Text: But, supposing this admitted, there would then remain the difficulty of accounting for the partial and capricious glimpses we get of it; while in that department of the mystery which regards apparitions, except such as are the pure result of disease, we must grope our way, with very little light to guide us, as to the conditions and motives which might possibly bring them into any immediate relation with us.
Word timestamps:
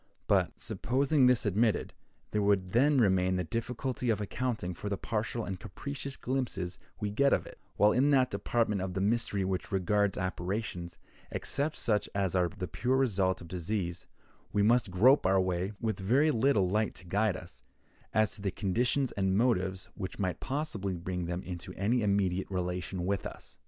But, 0.25 0.59
supposing 0.59 1.27
this 1.27 1.45
admitted, 1.45 1.93
there 2.31 2.41
would 2.41 2.71
then 2.71 2.97
remain 2.97 3.35
the 3.35 3.43
difficulty 3.43 4.09
of 4.09 4.19
accounting 4.19 4.73
for 4.73 4.89
the 4.89 4.97
partial 4.97 5.45
and 5.45 5.59
capricious 5.59 6.17
glimpses 6.17 6.79
we 6.99 7.11
get 7.11 7.33
of 7.33 7.45
it; 7.45 7.59
while 7.75 7.91
in 7.91 8.09
that 8.09 8.31
department 8.31 8.81
of 8.81 8.95
the 8.95 8.99
mystery 8.99 9.45
which 9.45 9.71
regards 9.71 10.17
apparitions, 10.17 10.97
except 11.29 11.75
such 11.75 12.09
as 12.15 12.33
are 12.35 12.49
the 12.49 12.67
pure 12.67 12.97
result 12.97 13.41
of 13.41 13.47
disease, 13.47 14.07
we 14.51 14.63
must 14.63 14.89
grope 14.89 15.27
our 15.27 15.39
way, 15.39 15.73
with 15.79 15.99
very 15.99 16.31
little 16.31 16.67
light 16.67 16.95
to 16.95 17.05
guide 17.05 17.37
us, 17.37 17.61
as 18.11 18.33
to 18.33 18.41
the 18.41 18.49
conditions 18.49 19.11
and 19.11 19.37
motives 19.37 19.87
which 19.93 20.17
might 20.17 20.39
possibly 20.39 20.95
bring 20.95 21.27
them 21.27 21.43
into 21.43 21.75
any 21.75 22.01
immediate 22.01 22.49
relation 22.49 23.05
with 23.05 23.23
us. 23.23 23.59